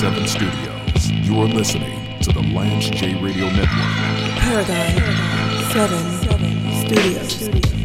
[0.00, 1.10] 14-7 studios.
[1.28, 3.68] You are listening to the Lance J Radio Network.
[4.38, 4.96] Paradigm
[5.72, 7.48] 7 Studios.
[7.48, 7.79] I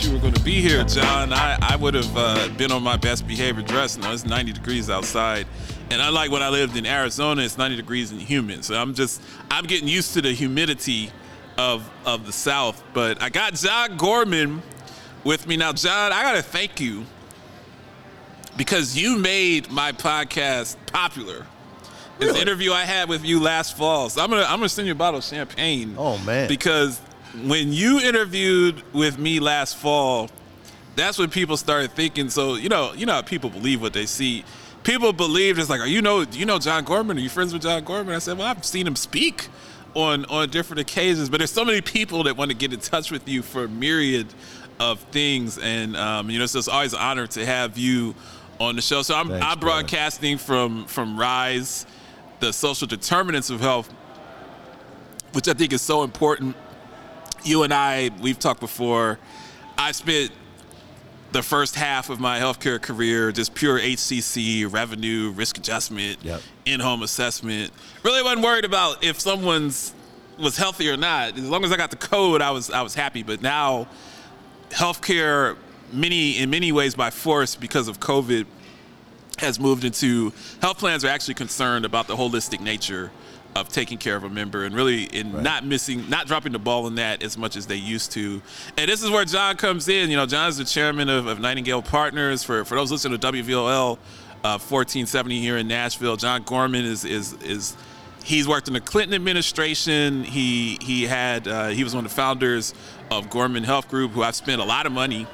[0.00, 1.32] that you were going to be here, John.
[1.32, 3.96] I, I would have uh, been on my best behavior dress.
[3.96, 5.46] Now it's 90 degrees outside,
[5.90, 8.64] and unlike when I lived in Arizona, it's 90 degrees and humid.
[8.64, 11.10] So I'm just I'm getting used to the humidity
[11.58, 12.82] of of the South.
[12.94, 14.62] But I got John Gorman
[15.24, 15.72] with me now.
[15.72, 17.04] John, I got to thank you
[18.56, 21.46] because you made my podcast popular.
[22.18, 22.40] This Really?
[22.42, 24.10] interview I had with you last fall.
[24.10, 25.94] So I'm gonna I'm gonna send you a bottle of champagne.
[25.96, 26.48] Oh, man.
[26.48, 27.00] Because
[27.44, 30.30] when you interviewed with me last fall,
[30.96, 32.30] that's when people started thinking.
[32.30, 34.44] So you know, you know how people believe what they see.
[34.82, 37.18] People believe it's like, are you know, do you know John Gorman?
[37.18, 38.14] Are you friends with John Gorman?
[38.14, 39.48] I said, well, I've seen him speak
[39.94, 43.10] on on different occasions, but there's so many people that want to get in touch
[43.10, 44.26] with you for a myriad
[44.78, 48.14] of things, and um, you know, so it's always an honor to have you
[48.58, 49.02] on the show.
[49.02, 51.86] So I'm Thanks, I'm broadcasting from from Rise,
[52.40, 53.92] the social determinants of health,
[55.32, 56.56] which I think is so important
[57.44, 59.18] you and I, we've talked before.
[59.78, 60.32] I spent
[61.32, 66.42] the first half of my healthcare career just pure HCC, revenue, risk adjustment, Yep.
[66.66, 67.72] in-home assessment.
[68.02, 69.94] Really wasn't worried about if someone's
[70.38, 71.36] was healthy or not.
[71.36, 73.22] As long as I got the code, I was I was happy.
[73.22, 73.86] But now,
[74.70, 75.56] healthcare,
[75.92, 78.46] many in many ways by force because of COVID,
[79.38, 83.10] has moved into health plans are actually concerned about the holistic nature
[83.56, 85.42] of taking care of a member and really in Right.
[85.42, 88.40] not missing not dropping the ball in that as much as they used to.
[88.78, 90.10] And this is where john comes in.
[90.10, 92.44] You know john's the chairman of, of nightingale partners.
[92.44, 93.98] For, for those listening to wvol
[94.42, 97.76] uh, 1470 here in nashville john gorman is is is
[98.24, 100.22] he's worked in the clinton administration.
[100.24, 102.72] He he had uh, he was one of the founders
[103.10, 105.26] of gorman health group who i've spent a lot of money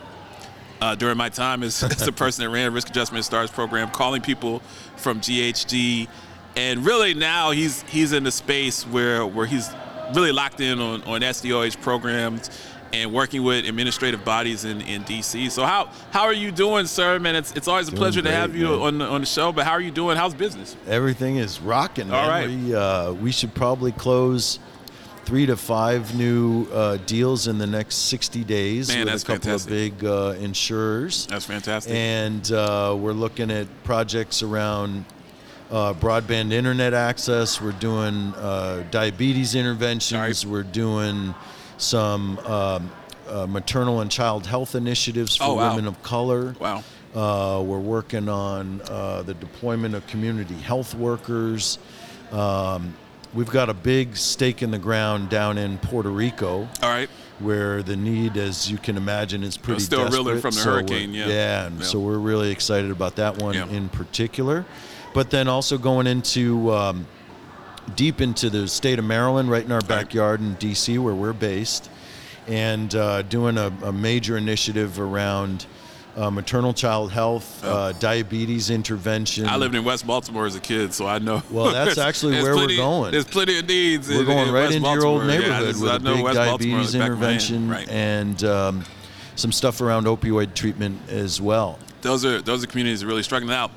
[0.81, 4.23] uh, during my time as, as the person that ran risk adjustment stars program, calling
[4.23, 4.61] people
[4.97, 6.09] from GHG,
[6.57, 9.69] and really now he's he's in the space where where he's
[10.15, 12.51] really locked in on, on SDOH programs
[12.93, 15.51] and working with administrative bodies in, in DC.
[15.51, 17.19] So how how are you doing, sir?
[17.19, 18.81] Man, it's it's always a Doing pleasure to have you man.
[18.81, 19.53] on the, on the show.
[19.53, 20.17] But how are you doing?
[20.17, 20.77] How's business?
[20.87, 22.11] Everything is rocking.
[22.11, 22.31] All man.
[22.31, 22.49] right.
[22.49, 24.59] We, uh, we should probably close
[25.25, 29.27] three to five new uh, deals in the next 60 days Man, with that's a
[29.27, 29.93] couple fantastic.
[29.93, 31.27] of big uh, insurers.
[31.27, 31.93] That's fantastic.
[31.93, 35.05] And uh, we're looking at projects around
[35.71, 37.61] uh, broadband internet access.
[37.61, 40.47] We're doing uh, diabetes interventions.
[40.47, 41.35] We're doing
[41.79, 42.91] some um,
[43.29, 45.71] uh, maternal and child health initiatives for Oh, wow.
[45.71, 46.55] women of color.
[46.61, 46.83] wow.
[47.15, 51.79] Uh, we're working on uh, the deployment of community health workers.
[52.31, 52.95] Um,
[53.33, 57.09] we've got a big stake in the ground down in Puerto Rico, All right.
[57.39, 60.41] where the need, as you can imagine, is pretty still reeling desperate.
[60.43, 61.27] from the So hurricane, yeah.
[61.29, 61.85] Yeah, Yeah.
[61.85, 63.67] so we're really excited about that one Yeah.
[63.69, 64.67] in particular.
[65.17, 67.07] But then also going into um,
[67.95, 71.89] deep into the state of Maryland, right in our backyard in D.C., where we're based,
[72.47, 75.65] and uh, doing a, a major initiative around
[76.17, 79.47] uh, maternal child health, uh, diabetes intervention.
[79.47, 81.43] I lived in West Baltimore as a kid, so I know.
[81.51, 83.13] Well, that's actually where we're going.
[83.13, 84.11] There's plenty of needs.
[84.11, 85.33] We're in- going in right West into your old Baltimore.
[85.33, 87.41] Yeah, neighborhood just- with I a big West diabetes in the back of my hand.
[87.41, 87.89] intervention Right.
[87.89, 88.85] and um,
[89.35, 91.79] some stuff around opioid treatment as well.
[92.03, 93.71] those are those are communities that are really struggling out.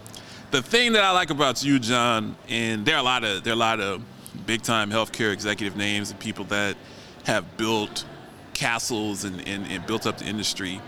[0.51, 3.53] The thing that I like about you, John, and there are a lot of there
[3.53, 4.01] are a lot of
[4.47, 6.75] big time healthcare executive names and people that
[7.25, 8.03] have built
[8.55, 10.81] castles and, and, and built up the industry.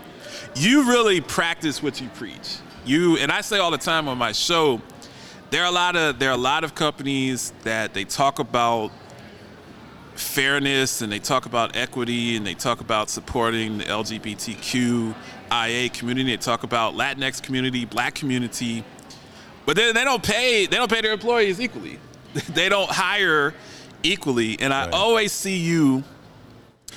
[0.56, 2.56] You really practice what you preach.
[2.84, 4.82] You and I say all the time on my show,
[5.50, 8.90] there are a lot of there are a lot of companies that they talk about
[10.14, 15.14] fairness and they talk about equity and they talk about supporting the LGBTQIA
[15.92, 16.32] community.
[16.32, 18.84] They talk about Latinx community, Black community,
[19.66, 20.66] but then they don't pay.
[20.66, 21.98] They don't pay their employees equally.
[22.54, 23.54] they don't hire
[24.02, 24.58] equally.
[24.60, 24.94] And I Right.
[24.94, 26.04] always see you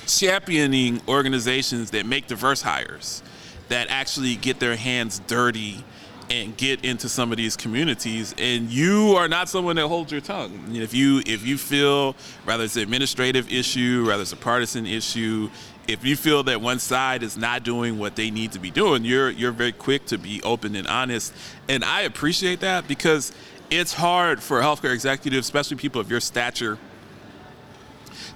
[0.06, 3.22] championing organizations that make diverse hires,
[3.68, 5.84] that actually get their hands dirty
[6.28, 10.20] and get into some of these communities and you are not someone that holds your
[10.20, 14.86] tongue if you if you feel rather it's an administrative issue rather it's a partisan
[14.86, 15.48] issue
[15.88, 19.04] if you feel that one side is not doing what they need to be doing
[19.04, 21.32] you're you're very quick to be open and honest
[21.68, 23.32] and i appreciate that because
[23.70, 26.78] it's hard for healthcare executives especially people of your stature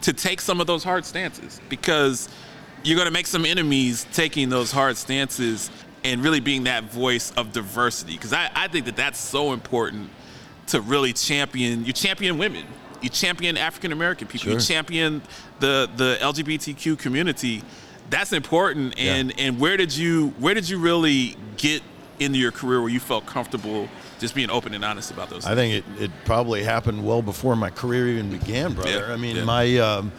[0.03, 2.29] to take some of those hard stances because
[2.83, 5.71] you're going to make some enemies taking those hard stances.
[6.03, 10.09] and really being that voice of diversity because I, I think that that's so important
[10.69, 12.65] to really champion you champion women
[13.03, 15.23] you champion african american people you champion
[15.61, 17.63] the the lgbtq community
[18.11, 21.83] that's important and and where did you where did you really get
[22.19, 23.89] into your career where you felt comfortable
[24.19, 25.83] just being open and honest about those I things?
[25.85, 29.07] think it, it probably happened well before my career even began, brother.
[29.09, 29.45] Yeah, I mean, yeah.
[29.45, 30.13] my um,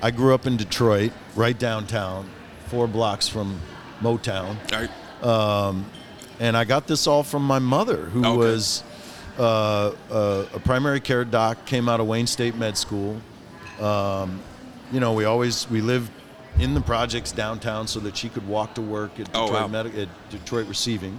[0.00, 2.30] I grew up in Detroit, right downtown,
[2.68, 3.60] four blocks from
[4.00, 5.84] Motown, All right.
[6.40, 8.36] and I got this all from my mother, who Okay.
[8.36, 8.82] was
[9.38, 13.20] uh, a, a primary care doc, came out of Wayne State Med School.
[13.80, 14.40] Um,
[14.92, 16.10] you know, we always we lived
[16.58, 19.68] in the projects downtown so that she could walk to work at Oh, Detroit, wow.
[19.68, 21.18] Medi- at Detroit Receiving.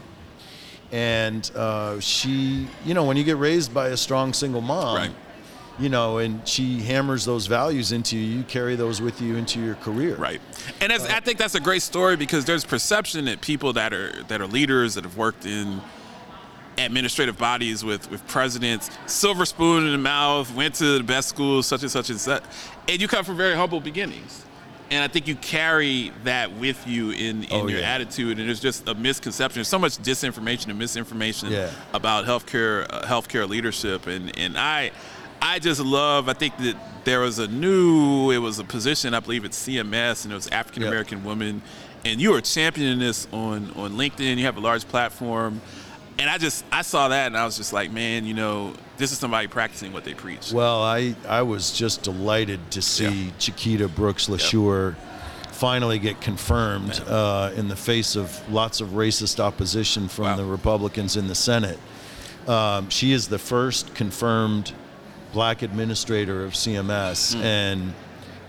[0.92, 5.12] And uh, she, you know, when you get raised by a strong single mom, Right.
[5.80, 9.60] you know, and she hammers those values into you, you carry those with you into
[9.60, 10.16] your career.
[10.18, 10.40] Right,
[10.82, 14.22] and that's, I think that's a great story because there's perception that people that are
[14.28, 15.82] that are leaders that have worked in
[16.78, 21.68] administrative bodies with with presidents, silver spoon in the mouth, went to the best schools,
[21.68, 22.44] such and such and such,
[22.88, 24.46] and you come from very humble beginnings.
[24.92, 27.96] And I think you carry that with you in, in Oh, your yeah.
[27.96, 29.56] attitude, and there's just a misconception.
[29.56, 31.72] There's so much disinformation and misinformation Yeah.
[31.94, 34.92] about healthcare uh, healthcare leadership, and and I
[35.42, 36.30] I just love.
[36.30, 38.30] I think that there was a new.
[38.32, 41.62] It was a position I believe at CMS, and it was African American woman,
[42.06, 44.38] and you are championing this on on LinkedIn.
[44.38, 45.60] You have a large platform,
[46.20, 49.12] and I just I saw that, and I was just like, man, you know, this
[49.12, 50.52] is somebody practicing what they preach.
[50.52, 53.32] Well, I, I was just delighted to see Yeah.
[53.40, 54.96] Chiquita Brooks LaSure
[55.52, 60.36] finally get confirmed uh, in the face of lots of racist opposition from Wow.
[60.36, 61.80] the Republicans in the Senate.
[62.48, 64.74] Um, she is the first confirmed
[65.32, 67.42] black administrator of CMS, Hmm.
[67.44, 67.94] and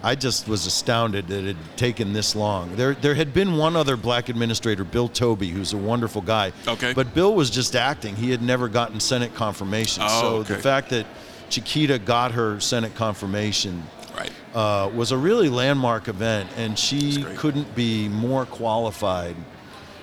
[0.05, 2.77] I just was astounded that it had taken this long.
[2.77, 6.53] There, there had been one other black administrator, Bill Toby, who's a wonderful guy.
[6.69, 6.93] Okay.
[6.93, 8.15] But Bill was just acting.
[8.15, 10.03] He had never gotten Senate confirmation.
[10.07, 10.55] Oh, so okay.
[10.55, 11.07] the fact that
[11.49, 13.83] Chiquita got her Senate confirmation
[14.15, 14.31] right.
[14.55, 19.37] uh, was a really landmark event, and she couldn't be more qualified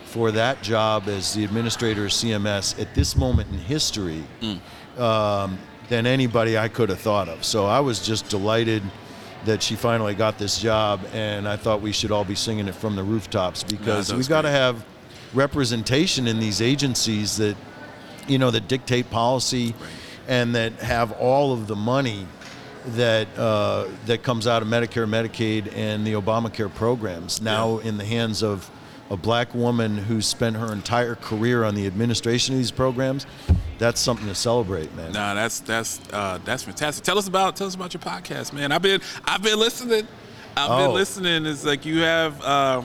[0.05, 4.23] for that job as the administrator of CMS at this moment in history
[4.97, 5.59] um,
[5.89, 7.45] than anybody I could have thought of.
[7.45, 8.81] So I was just delighted
[9.45, 12.75] that she finally got this job, and I thought we should all be singing it
[12.75, 14.85] from the rooftops because that we've got to have
[15.33, 17.55] representation in these agencies that
[18.27, 19.73] you know that dictate policy
[20.27, 22.27] and that have all of the money
[22.87, 28.05] that uh, that comes out of Medicare, Medicaid, and the Obamacare programs now in the
[28.05, 28.69] hands of
[29.09, 33.25] a black woman who spent her entire career on the administration of these programs.
[33.81, 35.11] That's something to celebrate, man.
[35.11, 37.03] Nah, that's that's uh, that's fantastic.
[37.03, 38.71] Tell us about tell us about your podcast, man.
[38.71, 40.07] I've been I've been listening.
[40.55, 40.93] I've been Oh.
[40.93, 41.47] listening.
[41.47, 42.83] It's like you have uh,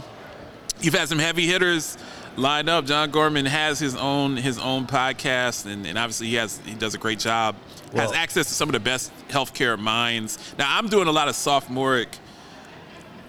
[0.81, 1.99] you've had some heavy hitters
[2.39, 2.87] lined up.
[2.87, 6.95] John Gorman has his own his own podcast, and, and obviously he has he does
[6.95, 7.57] a great job.
[7.93, 10.39] has access to some of the best healthcare minds.
[10.59, 12.09] Now I'm doing a lot of sophomoric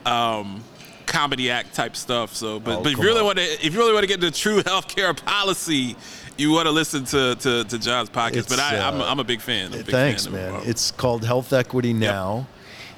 [0.05, 0.63] um,
[1.05, 2.33] comedy act type stuff.
[2.33, 3.25] So, but, Oh, but if you really on.
[3.25, 5.95] want to, if you really want to get the true healthcare policy,
[6.37, 8.35] you want to listen to, to, to John's podcast.
[8.37, 9.67] It's, but I, I'm, uh, I'm a big fan.
[9.73, 10.61] I'm a big Thanks, fan man.
[10.61, 10.67] it.
[10.69, 12.47] It's called Health Equity Now,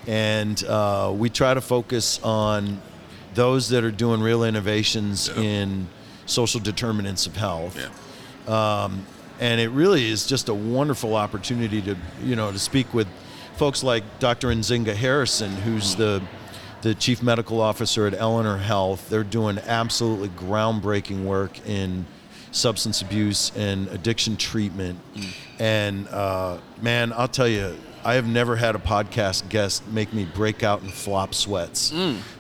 [0.08, 2.82] and uh, we try to focus on
[3.36, 5.42] those that are doing real innovations Yeah.
[5.44, 5.88] in
[6.26, 7.78] social determinants of health.
[8.48, 8.90] yeah.
[9.40, 13.08] and it really is just a wonderful opportunity to you know to speak with
[13.56, 14.50] folks like Dr.
[14.50, 16.22] Nzinga Harrison, who's the
[16.82, 19.10] the chief medical officer at Eleanor Health.
[19.10, 22.06] They're doing absolutely groundbreaking work in
[22.52, 25.00] substance abuse and addiction treatment.
[25.60, 27.76] And uh, man, I'll tell you.
[28.02, 31.92] I have never had a podcast guest make me break out in flop sweats.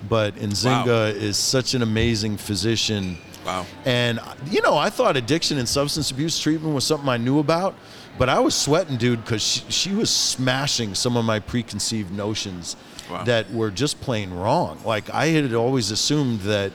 [0.07, 1.03] But Nzinga Wow.
[1.07, 3.17] is such an amazing physician.
[3.45, 3.65] Wow.
[3.83, 7.75] And you know, I thought addiction and substance abuse treatment was something I knew about,
[8.17, 12.77] but I was sweating, dude, because she, she was smashing some of my preconceived notions
[13.11, 13.23] Wow.
[13.25, 14.79] that were just plain wrong.
[14.85, 16.71] Like I had always assumed that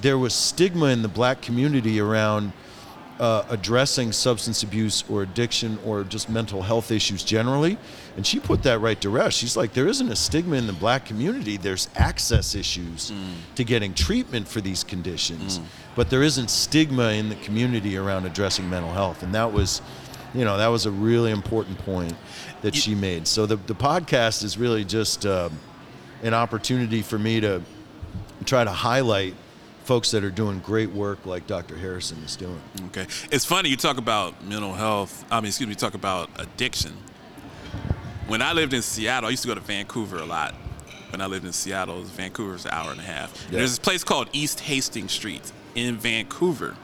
[0.00, 2.52] there was stigma in the black community around
[3.18, 7.78] uh, addressing substance abuse or addiction or just mental health issues generally.
[8.16, 9.38] And she put that right to rest.
[9.38, 11.56] She's like, there isn't a stigma in the black community.
[11.56, 13.12] There's access issues
[13.54, 15.60] to getting treatment for these conditions,
[15.94, 19.22] but there isn't stigma in the community around addressing mental health.
[19.22, 19.80] And that was,
[20.34, 22.14] you know, that was a really important point
[22.62, 23.26] that she made.
[23.26, 25.48] So the, the podcast is really just uh,
[26.22, 27.62] an opportunity for me to
[28.44, 29.34] try to highlight
[29.86, 31.76] folks that are doing great work like Dr.
[31.76, 32.60] Harrison is doing.
[32.88, 33.06] Okay.
[33.30, 35.24] It's funny you talk about mental health.
[35.30, 36.92] I mean, excuse me, you talk about addiction.
[38.26, 40.54] When I lived in Seattle, I used to go to Vancouver a lot.
[41.10, 43.46] When I lived in Seattle, Vancouver's an hour and a half.
[43.48, 43.58] Yeah.
[43.58, 45.52] There's this place called East Hastings Street.
[45.76, 46.74] in Vancouver.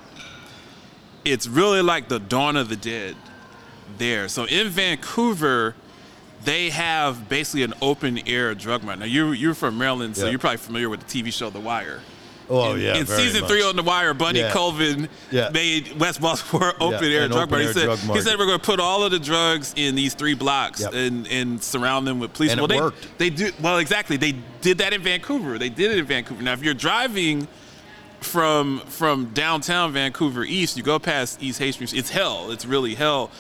[1.25, 3.17] It's really like the dawn of the dead
[3.97, 4.29] there.
[4.29, 5.75] So in Vancouver,
[6.45, 8.99] they have basically an open air drug mart.
[8.99, 10.33] Now you're you're from Maryland, so Yeah.
[10.33, 12.01] you're probably familiar with the TV show The Wire.
[12.53, 12.97] Oh in, yeah.
[12.97, 13.51] In season much.
[13.51, 14.53] three on The Wire, Bunny Yeah.
[14.53, 15.49] Colvin Yeah.
[15.53, 17.63] made West Baltimore open air drug mart.
[17.63, 19.95] He open-air said, drug he said we're going to put all of the drugs in
[19.95, 20.93] these three blocks Yep.
[20.93, 22.53] and, and surround them with police.
[22.53, 23.19] And well, it they, worked.
[23.19, 24.17] They do well exactly.
[24.17, 25.59] They did that in Vancouver.
[25.59, 26.43] They did it in Vancouver.
[26.43, 27.49] Now, if you're driving
[28.21, 31.93] from from downtown Vancouver east, you go past East Hastings.
[31.93, 32.51] It's hell.
[32.51, 33.31] It's really hell.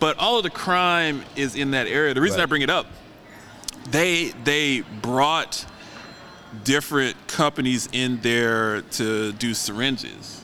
[0.00, 2.12] But all of the crime is in that area.
[2.14, 2.86] The reason I bring it up,
[3.90, 5.64] they they brought
[6.64, 10.42] different companies in there to do syringes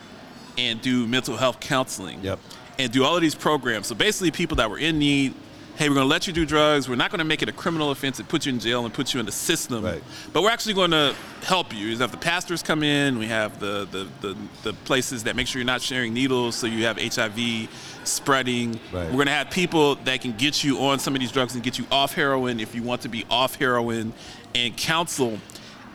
[0.57, 2.39] and do mental health counseling Yep.
[2.77, 3.87] and do all of these programs.
[3.87, 5.33] So basically, people that were in need,
[5.77, 6.89] hey, we're going to let you do drugs.
[6.89, 8.93] We're not going to make it a criminal offense and put you in jail and
[8.93, 9.85] put you in the system.
[9.85, 10.03] Right.
[10.33, 11.87] But we're actually going to help you.
[11.87, 13.17] We have the pastors come in.
[13.17, 16.67] We have the, the, the, the places that make sure you're not sharing needles so
[16.67, 17.69] you have HIV
[18.03, 18.73] spreading.
[18.91, 19.05] Right.
[19.05, 21.63] We're going to have people that can get you on some of these drugs and
[21.63, 24.11] get you off heroin if you want to be off heroin
[24.53, 25.39] and counsel.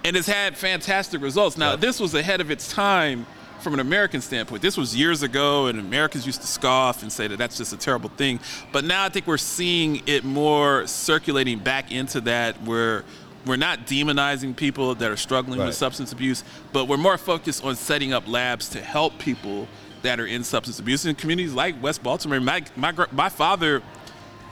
[0.05, 1.57] And it's had fantastic results.
[1.57, 1.81] Now, Yep.
[1.81, 3.27] this was ahead of its time
[3.61, 4.61] from an American standpoint.
[4.61, 7.79] This was years ago, and Americans used to scoff and say that that's just a
[7.79, 8.39] terrible thing.
[8.73, 13.05] But now I think we're seeing it more circulating back into that where
[13.47, 15.67] we're not demonizing people that are struggling Right.
[15.67, 16.45] with substance abuse,
[16.75, 19.67] but we're more focused on setting up labs to help people
[20.03, 22.41] that are in substance abuse in communities like West Baltimore.
[22.41, 23.83] My, my, my father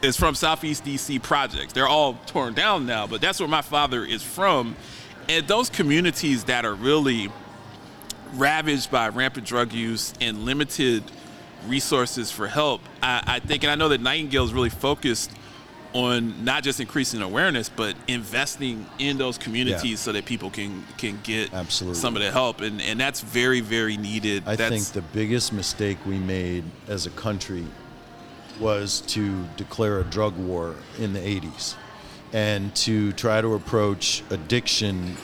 [0.01, 1.75] is from Southeast DC projects.
[1.75, 4.75] They're all torn down now, but that's where my father is from.
[5.29, 7.31] And those communities that are really
[8.35, 11.05] ravaged by rampant drug use and limited
[11.67, 15.31] resources for help, I, I think, and I know that Nightingale is really focused
[15.93, 19.97] on not just increasing awareness, but investing in those communities Yeah.
[19.97, 22.01] so that people can can get Absolutely.
[22.01, 24.43] some of the help, and and that's very very needed.
[24.47, 27.67] I that's, think the biggest mistake we made as a country
[28.59, 31.75] was to declare a drug war in the 80s
[32.33, 35.17] and to try to approach addiction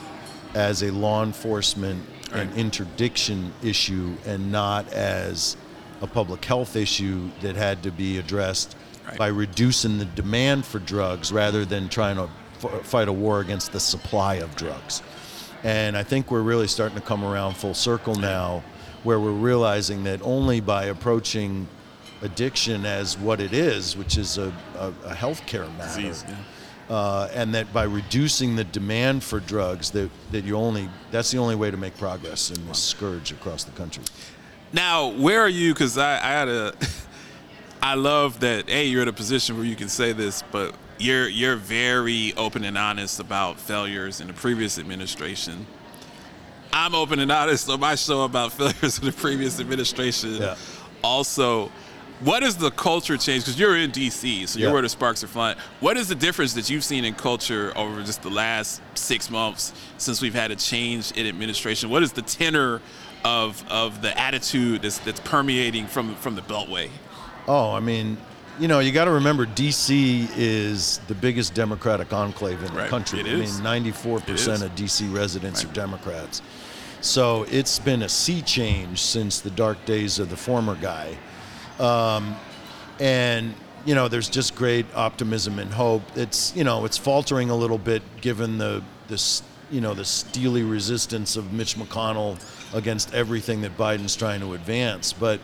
[0.54, 5.56] as a law enforcement and interdiction issue and not as
[6.02, 9.16] a public health issue that had to be addressed Right.
[9.16, 12.28] by reducing the demand for drugs rather than trying to
[12.62, 15.02] f- fight a war against the supply of drugs.
[15.64, 18.62] And I think we're really starting to come around full circle now
[19.04, 21.68] where we're realizing that only by approaching
[22.20, 26.24] addiction as what it is, which is a, a, a healthcare matter, disease.
[26.28, 26.34] Yeah.
[26.88, 31.38] Uh, and that by reducing the demand for drugs, that, that you only that's the
[31.38, 34.04] only way to make progress in this scourge across the country.
[34.72, 35.72] Now, where are you?
[35.72, 36.74] Because I, I had a,
[37.82, 38.68] I love that.
[38.68, 42.64] Hey, you're in a position where you can say this, but you're you're very open
[42.64, 45.66] and honest about failures in the previous administration.
[46.72, 50.34] I'm open and honest on my show about failures in the previous administration.
[50.36, 50.56] Yeah.
[51.02, 51.70] Also,
[52.20, 53.44] what is the culture change?
[53.44, 54.72] Because you're in D.C., so you're Yeah.
[54.72, 55.56] where the sparks are flying.
[55.80, 59.72] What is the difference that you've seen in culture over just the last six months
[59.98, 61.90] since we've had a change in administration?
[61.90, 62.80] What is the tenor
[63.24, 66.88] of of the attitude that's, that's permeating from from the Beltway?
[67.46, 68.16] Oh, I mean,
[68.60, 72.90] you know, you got to remember DC is the biggest Democratic enclave in the Right.
[72.90, 73.20] country.
[73.20, 73.54] It I is.
[73.54, 75.70] mean, 94% of DC residents Right.
[75.70, 76.42] are Democrats.
[77.00, 81.16] So it's been a sea change since the dark days of the former guy.
[81.78, 82.36] Um,
[83.00, 83.54] and
[83.84, 86.02] you know, there's just great optimism and hope.
[86.16, 90.62] It's you know, it's faltering a little bit given the this you know the steely
[90.62, 92.38] resistance of Mitch McConnell
[92.74, 95.12] against everything that Biden's trying to advance.
[95.12, 95.40] But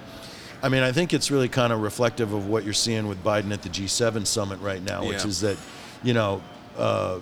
[0.63, 3.53] I mean, I think it's really kind of reflective of what you're seeing with Biden
[3.53, 5.57] at the G7 summit right now, which is that
[6.03, 6.43] you know
[6.77, 7.21] uh,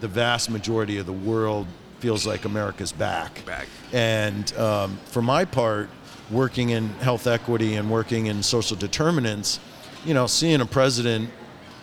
[0.00, 1.66] the vast majority of the world
[1.98, 3.44] feels like America's back.
[3.46, 3.66] Back.
[3.92, 5.88] And um, for my part,
[6.30, 9.60] working in health equity and working in social determinants,
[10.04, 11.30] you know, seeing a president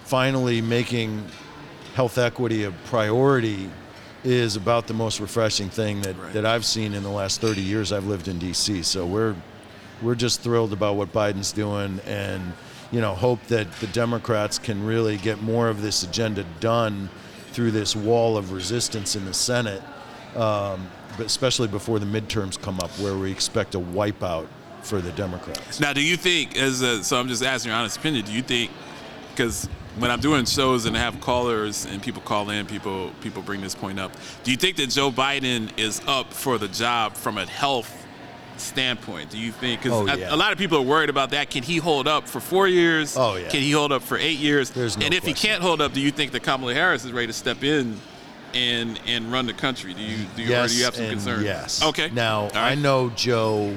[0.04, 1.26] finally making
[1.96, 3.70] health equity a priority
[4.24, 6.34] is about the most refreshing thing that, Right.
[6.34, 8.84] that I've seen in the last 30 years I've lived in DC.
[8.84, 9.36] So we're
[10.02, 12.54] we're just thrilled about what Biden's doing and
[12.92, 17.10] you know hope that the Democrats can really get more of this agenda done
[17.52, 19.82] through this wall of resistance in the Senate
[20.36, 24.48] um, especially before the midterms come up, where we expect a wipeout
[24.82, 25.79] for the Democrats.
[25.79, 28.41] Now, do you think, as a, so I'm just asking your honest opinion, do you
[28.41, 28.72] think,
[29.32, 29.67] because
[29.98, 33.62] when I'm doing shows and I have callers and people call in, people people bring
[33.62, 34.12] this point up,
[34.43, 37.91] do you think that Joe Biden is up for the job from a health
[38.58, 39.29] standpoint?
[39.29, 40.34] Do you think, because Oh, a, yeah.
[40.34, 43.15] a lot of people are worried about that, can he hold up for four years?
[43.17, 43.50] Oh, yeah.
[43.50, 44.70] Can he hold up for eight years?
[44.72, 47.12] There's no and if he can't hold up, do you think that Kamala Harris is
[47.12, 48.00] ready to step in
[48.54, 49.94] and and run the country?
[49.94, 51.44] Do you do you, or do you have some concerns?
[51.44, 51.84] Yes.
[51.84, 52.10] Okay.
[52.12, 52.56] Now right.
[52.56, 53.76] I know Joe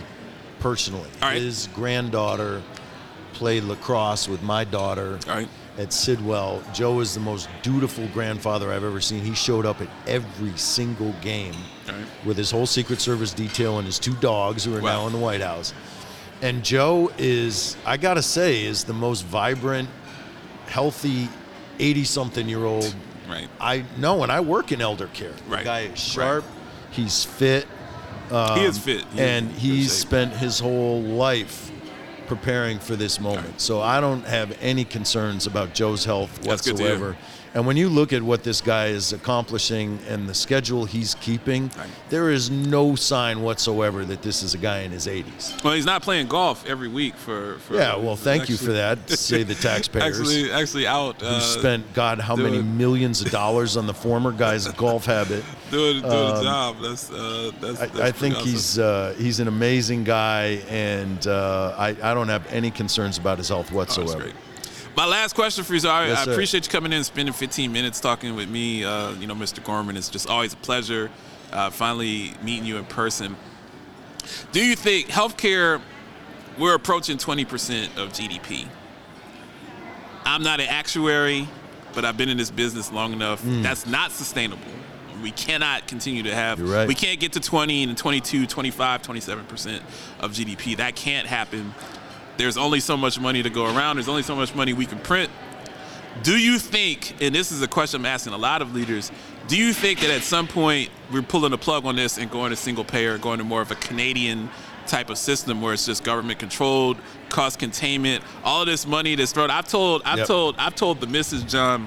[0.61, 1.09] personally.
[1.21, 1.37] Right.
[1.41, 2.63] His granddaughter
[3.33, 5.49] played lacrosse with my daughter right.
[5.77, 6.63] at Sidwell.
[6.73, 9.23] Joe is the most dutiful grandfather I've ever seen.
[9.23, 11.55] He showed up at every single game
[12.25, 15.01] with his whole Secret Service detail and his two dogs who are Wow.
[15.01, 15.75] now in the White House.
[16.43, 19.89] And Joe is, I gotta say, is the most vibrant,
[20.67, 21.29] healthy,
[21.79, 22.95] 80 something year old
[23.29, 23.49] Right.
[23.61, 25.35] I know, and I work in elder care.
[25.49, 25.59] Right.
[25.61, 26.45] The guy is sharp,
[26.91, 27.67] he's fit,
[28.29, 29.05] he is um, fit.
[29.13, 30.09] He and good he's shape.
[30.09, 31.71] spent his whole life
[32.27, 33.47] preparing for this moment.
[33.47, 33.61] Right.
[33.61, 36.93] So I don't have any concerns about Joe's health That's good to hear.
[36.93, 37.17] whatsoever.
[37.57, 41.71] And when you look at what this guy is accomplishing and the schedule he's keeping,
[42.11, 45.65] there is no sign whatsoever that this is a guy in his 80s.
[45.65, 47.57] Well, he's not playing golf every week for.
[47.61, 50.21] for Yeah, well, thank you for that, say the taxpayers.
[50.21, 51.19] Actually, actually out.
[51.23, 55.43] who Uh, spent God how many millions of dollars on the former guy's golf habit.
[55.71, 56.77] doing, doing um, a job.
[56.83, 57.81] That's uh, that's.
[57.81, 58.49] I, that's I pretty think awesome.
[58.51, 63.39] he's uh, he's an amazing guy, and uh, I, I don't have any concerns about
[63.39, 64.25] his health Oh, that's whatsoever.
[64.25, 64.35] great.
[64.97, 67.35] My last question for you, so I, Yes, I appreciate you coming in and spending
[67.35, 68.83] 15 minutes talking with me.
[68.83, 69.63] Uh, you know, Mr.
[69.63, 71.11] Gorman, it's just always a pleasure
[71.53, 73.37] uh, finally meeting you in person.
[74.53, 75.83] Do you think healthcare,
[76.59, 78.67] we're approaching 20% of GDP?
[80.25, 81.47] I'm not an actuary,
[81.95, 83.43] but I've been in this business long enough.
[83.45, 84.63] That's not sustainable.
[85.23, 86.89] We cannot continue to have, right.
[86.89, 89.81] we can't get to 20 and 22, 25, 27%
[90.21, 90.77] of GDP.
[90.79, 91.75] That can't happen.
[92.37, 93.97] There's only so much money to go around.
[93.97, 95.31] There's only so much money we can print.
[96.23, 99.11] Do you think, and this is a question I'm asking a lot of leaders,
[99.49, 102.51] do you think that at some point we're pulling the plug on this and going
[102.51, 104.49] to single payer, going to more of a Canadian
[104.87, 106.97] type of system where it's just government controlled,
[107.29, 109.51] cost containment, all this money that's thrown?
[109.51, 110.27] I've told, I've Yep.
[110.27, 111.47] told, I've told the Mrs.
[111.49, 111.87] John,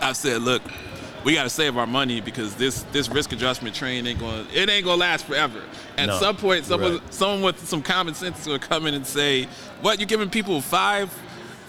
[0.00, 0.62] I've said, look,
[1.24, 4.68] we got to save our money because this this risk adjustment train ain't going it
[4.70, 5.62] ain't going to last forever.
[5.96, 7.14] At No, some point, someone right.
[7.14, 9.48] someone with some common sense is going to come in and say,
[9.80, 11.10] "What you're giving people five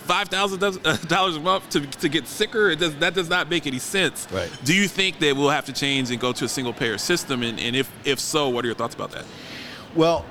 [0.04, 0.60] five thousand
[1.08, 2.70] dollars a month to, to get sicker?
[2.70, 4.52] It does that does not make any sense." Right.
[4.64, 7.44] Do you think that we'll have to change and go to a single payer system?
[7.44, 9.26] And, and if if so, what are your thoughts about that?
[9.96, 10.26] Well,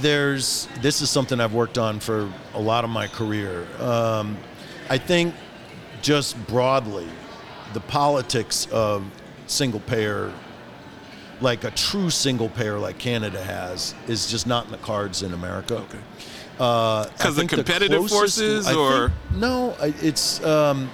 [0.00, 3.66] there's this is something I've worked on for a lot of my career.
[3.80, 4.36] Um,
[4.90, 5.34] I think
[6.02, 7.08] just broadly,
[7.74, 9.04] the politics of
[9.46, 10.32] single payer,
[11.40, 15.32] like a true single payer like Canada has, is just not in the cards in
[15.32, 15.76] America.
[15.76, 15.98] Okay.
[16.60, 19.76] Uh, I 'Cause of think the competitive closest- forces, I think- or- no?
[19.80, 20.42] I- It's.
[20.44, 20.90] Um,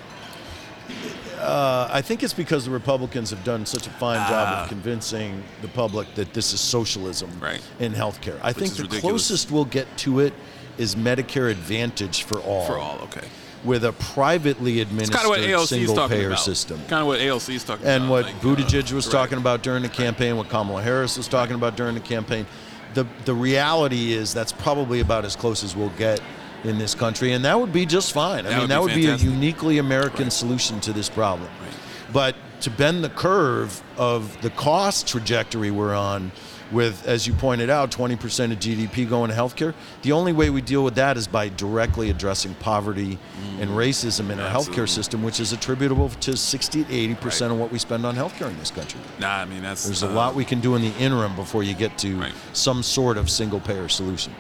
[1.41, 4.63] uh, I think it's because the Republicans have done such a fine job Ah.
[4.63, 7.61] of convincing the public that this is socialism Right.
[7.81, 8.39] in healthcare.
[8.43, 9.01] I think the ridiculous.
[9.29, 10.33] closest we'll get to it
[10.79, 12.67] is Medicare Advantage for all.
[12.67, 13.27] For all, okay.
[13.65, 16.79] With a privately administered kind of what single payer system.
[16.87, 18.05] Kind of what AOC is talking And about.
[18.05, 19.13] And what like, Buttigieg uh, was right.
[19.13, 22.47] talking about during the campaign, what Kamala Harris was talking about during the campaign,
[22.93, 26.21] the the reality is that's probably about as close as we'll get
[26.63, 28.41] in this country, and that would be just fine.
[28.47, 30.33] I That mean, would that would be a uniquely American Right.
[30.33, 31.49] solution to this problem.
[31.63, 31.73] Right.
[32.13, 36.33] But to bend the curve of the cost trajectory we're on,
[36.73, 40.61] with as you pointed out, 20% of GDP going to healthcare, the only way we
[40.61, 43.19] deal with that is by directly addressing poverty
[43.61, 44.53] and racism in our Mm.
[44.55, 47.51] Healthcare system, which is attributable to 60 to 80% Right.
[47.55, 49.01] of what we spend on healthcare in this country.
[49.19, 51.63] Nah, I mean that's There's a uh, lot we can do in the interim before
[51.63, 52.33] you get to Right.
[52.53, 54.35] some sort of single payer solution.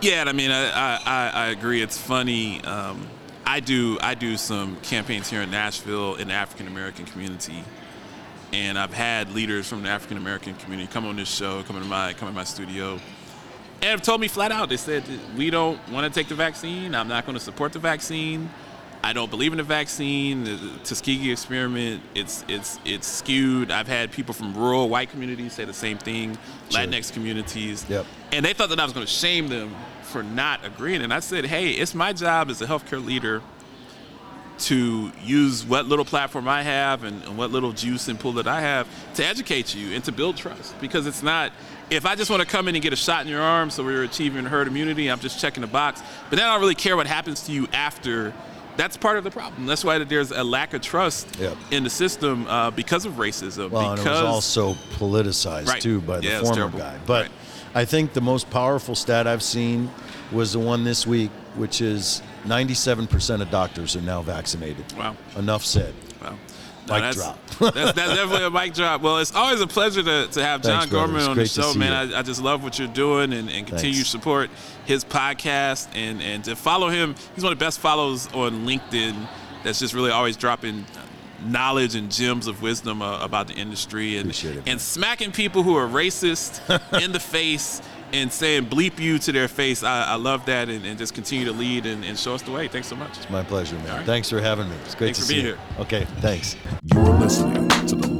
[0.00, 1.82] Yeah, I mean, I, I, I- I agree.
[1.82, 2.62] It's funny.
[2.64, 3.06] Um,
[3.46, 7.62] I do I do some campaigns here in Nashville in the African American community,
[8.54, 11.86] and I've had leaders from the African American community come on this show, come in
[11.88, 12.92] my come in my studio,
[13.82, 14.68] and have told me flat out.
[14.68, 15.02] They said
[15.36, 16.94] we don't want to take the vaccine.
[16.94, 18.48] I'm not going to support the vaccine.
[19.02, 20.44] I don't believe in the vaccine.
[20.44, 23.72] The Tuskegee experiment, it's it's it's skewed.
[23.72, 26.38] I've had people from rural white communities say the same thing,
[26.70, 26.80] Sure.
[26.80, 27.84] Latinx communities.
[27.88, 28.06] Yep.
[28.32, 31.02] And they thought that I was going to shame them for not agreeing.
[31.02, 33.42] And I said, hey, it's my job as a healthcare leader
[34.56, 38.46] to use what little platform I have and, and what little juice and pull that
[38.46, 40.80] I have to educate you and to build trust.
[40.80, 41.52] Because it's not,
[41.90, 43.82] if I just want to come in and get a shot in your arm so
[43.84, 46.02] we're achieving herd immunity, I'm just checking the box.
[46.30, 48.32] But then I don't really care what happens to you after.
[48.76, 49.66] That's part of the problem.
[49.66, 51.56] That's why there's a lack of trust Yep.
[51.70, 53.70] in the system uh, because of racism.
[53.70, 55.80] Well, and it was also politicized Right.
[55.80, 56.96] too by the Yeah, former guy.
[57.06, 57.32] But Right.
[57.76, 59.90] I think the most powerful stat I've seen
[60.32, 64.84] was the one this week, which is 97% of doctors are now vaccinated.
[64.96, 65.16] Wow.
[65.36, 65.94] Enough said.
[66.22, 66.38] Wow.
[66.86, 67.46] Mic that's, drop.
[67.60, 69.00] that's, that's definitely a mic drop.
[69.00, 70.92] Well, it's always a pleasure to, to have John Thanks.
[70.92, 71.92] Gorman on the show, man.
[71.92, 74.50] I, I just love what you're doing and, and continue to support
[74.84, 77.14] his podcast and, and to follow him.
[77.34, 79.28] He's one of the best follows on LinkedIn
[79.62, 80.84] that's just really always dropping
[81.46, 85.76] knowledge and gems of wisdom uh, about the industry and it, and smacking people who
[85.76, 86.60] are racist
[87.02, 87.80] in the face
[88.12, 89.82] and saying bleep you to their face.
[89.82, 92.50] I, I love that and, and just continue to lead and, and show us the
[92.52, 92.68] way.
[92.68, 93.16] Thanks so much.
[93.16, 93.90] It's my pleasure, man.
[93.90, 94.06] All right.
[94.06, 94.76] Thanks for having me.
[94.84, 95.54] It's great Thanks to for see being you.
[95.54, 95.80] here.
[95.80, 96.56] Okay, thanks.
[96.92, 98.13] You're listening to the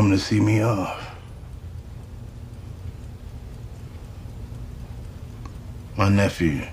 [0.00, 1.14] come to see me off.
[5.94, 6.66] My nephew.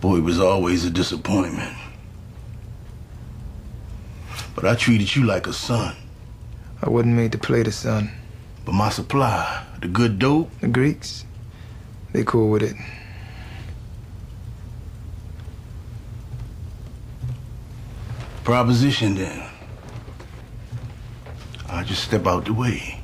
[0.00, 1.76] Boy was always a disappointment.
[4.54, 5.94] But I treated you like a son.
[6.82, 8.12] I wasn't made to play the son.
[8.64, 11.26] But my supply, the good dope, The Greeks,
[12.14, 12.76] they cool with it.
[18.44, 19.48] Proposition then.
[21.68, 23.00] I'll just step out the way.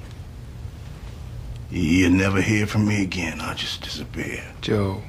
[1.70, 3.40] You'll never hear from me again.
[3.40, 4.42] I'll just disappear.
[4.60, 5.02] Joe,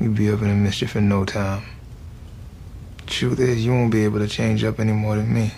[0.00, 1.64] you'll be up in the mischief in no time.
[3.06, 5.50] Truth is, you won't be able to change up any more than me.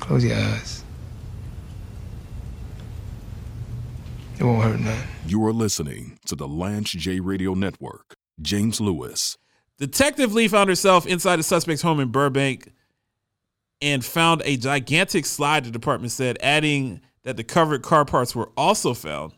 [0.00, 0.84] Close your eyes.
[4.38, 5.04] It won't hurt none.
[5.26, 8.16] You are listening to the Lance J Radio Network.
[8.40, 9.38] James Lewis.
[9.78, 12.72] Detective Lee found herself inside the suspect's home in Burbank
[13.80, 18.50] and found a gigantic slide, the department said, adding that the covered car parts were
[18.56, 19.32] also found.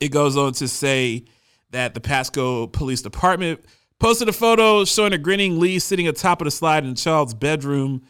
[0.00, 1.24] It goes on to say
[1.70, 3.64] that the Pasco Police Department
[3.98, 7.34] posted a photo showing a grinning Lee sitting atop of the slide in the child's
[7.34, 8.02] bedroom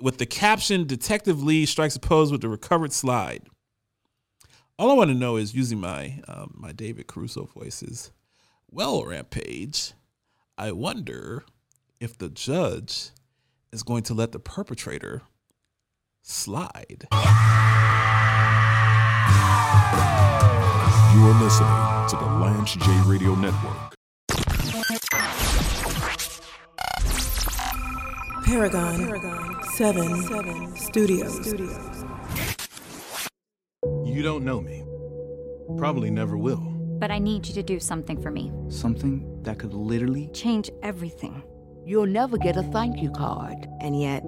[0.00, 3.42] with the caption Detective Lee strikes a pose with the recovered slide.
[4.78, 8.12] All I want to know is using my um, my David Caruso voices.
[8.70, 9.92] Well, Rampage,
[10.60, 11.44] I wonder
[12.00, 13.10] if the judge
[13.70, 15.22] is going to let the perpetrator
[16.22, 17.06] slide.
[17.12, 17.18] You
[21.26, 23.94] are listening to the Lance J Radio Network.
[28.44, 31.54] Paragon, Paragon 7, 7 Studios.
[34.04, 34.82] You don't know me.
[35.76, 36.74] Probably never will.
[36.98, 38.50] But I need you to do something for me.
[38.68, 41.42] Something that could literally Change everything.
[41.86, 43.66] You'll never get a thank you card.
[43.80, 44.22] And yet,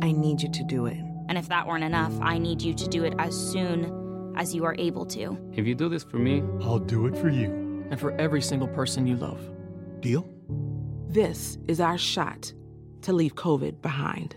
[0.00, 0.96] I need you to do it.
[1.28, 4.64] And if that weren't enough, I need you to do it as soon as you
[4.64, 5.38] are able to.
[5.52, 7.60] If you do this for me, I'll do it for you.
[7.90, 9.38] and for every single person you love.
[10.00, 10.26] Deal?
[11.08, 12.50] This is our shot
[13.02, 14.36] to leave COVID behind.